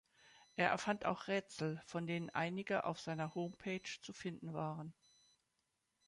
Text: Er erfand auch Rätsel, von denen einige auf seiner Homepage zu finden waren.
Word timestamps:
Er 0.55 0.67
erfand 0.69 1.05
auch 1.05 1.27
Rätsel, 1.27 1.79
von 1.85 2.07
denen 2.07 2.31
einige 2.31 2.85
auf 2.85 2.99
seiner 2.99 3.35
Homepage 3.35 3.83
zu 4.01 4.13
finden 4.13 4.51
waren. 4.51 4.95